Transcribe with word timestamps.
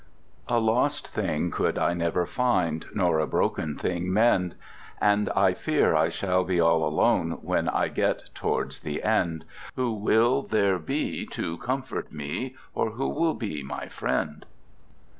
A 0.47 0.57
lost 0.59 1.09
thing 1.09 1.51
could 1.51 1.77
I 1.77 1.93
never 1.93 2.25
find, 2.25 2.87
Nor 2.91 3.19
a 3.19 3.27
broken 3.27 3.77
thing 3.77 4.11
mend: 4.11 4.55
And 4.99 5.29
I 5.35 5.53
fear 5.53 5.95
I 5.95 6.09
shall 6.09 6.43
be 6.43 6.59
all 6.59 6.83
alone 6.83 7.37
When 7.43 7.69
I 7.69 7.87
get 7.87 8.33
towards 8.33 8.79
the 8.79 9.03
end. 9.03 9.45
Who 9.75 9.93
will 9.93 10.41
there 10.41 10.79
be 10.79 11.27
to 11.33 11.59
comfort 11.59 12.11
me 12.11 12.55
Or 12.73 12.89
who 12.93 13.09
will 13.09 13.35
be 13.35 13.61
my 13.61 13.89
friend? 13.89 14.43